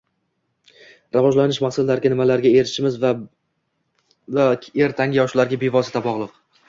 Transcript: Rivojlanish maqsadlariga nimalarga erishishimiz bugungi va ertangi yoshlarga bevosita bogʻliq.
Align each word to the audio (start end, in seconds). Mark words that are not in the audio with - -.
Rivojlanish 1.17 1.59
maqsadlariga 1.65 2.11
nimalarga 2.13 2.51
erishishimiz 2.61 2.97
bugungi 3.05 4.39
va 4.41 4.47
ertangi 4.89 5.21
yoshlarga 5.23 5.61
bevosita 5.67 6.03
bogʻliq. 6.09 6.35